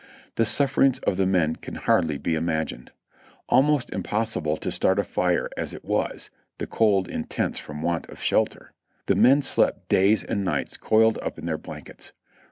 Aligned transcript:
The 0.33 0.47
sufferings 0.47 0.97
of 1.01 1.17
the 1.17 1.27
men 1.27 1.57
can 1.57 1.75
hardly 1.75 2.17
be 2.17 2.33
imagined. 2.33 2.91
Almost 3.49 3.93
im 3.93 4.01
possible 4.01 4.57
to 4.57 4.71
start 4.71 4.97
a 4.97 5.03
fire 5.03 5.47
as 5.55 5.75
it 5.75 5.85
was 5.85 6.31
(the 6.57 6.65
cold 6.65 7.07
intense 7.07 7.59
from 7.59 7.83
want 7.83 8.09
of 8.09 8.19
shelter), 8.19 8.73
the 9.05 9.13
men 9.13 9.43
slept 9.43 9.89
days 9.89 10.23
and 10.23 10.43
nights 10.43 10.75
coiled 10.75 11.19
up 11.19 11.37
in 11.37 11.45
their 11.45 11.59
blankets. 11.59 12.13